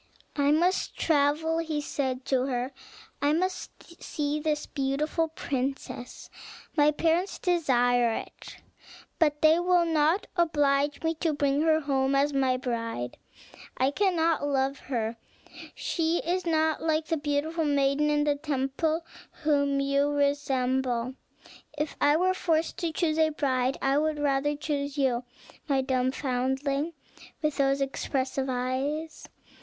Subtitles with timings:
[0.35, 2.71] "I must travel," he had said to her;
[3.21, 6.31] "I must see this beautiful princess;
[6.75, 8.57] my parents desire it;
[9.19, 13.17] but they will not oblige me to bring her home as my bride.
[13.77, 15.17] I cannot love her;
[15.75, 19.05] she is not like the beautiful maiden in the temple,
[19.43, 21.13] whom you resemble.
[21.77, 25.25] If I were forced to choose a bride, I would rather choose you,
[25.67, 26.93] my dumb foundling,
[27.43, 29.29] with those expressive eyes."